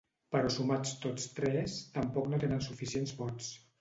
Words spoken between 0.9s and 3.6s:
tots tres, tampoc no tenen suficients vots.